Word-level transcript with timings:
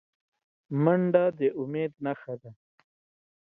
منډه 0.83 1.23
د 1.37 1.39
امید 1.59 1.91
نښه 2.05 2.33
ده 2.41 2.51